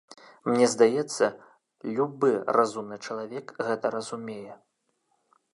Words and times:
Мне 0.51 0.67
здаецца, 0.73 1.25
любы 1.99 2.31
разумны 2.61 2.97
чалавек 3.09 3.55
гэта 3.71 3.93
разумее. 4.01 4.53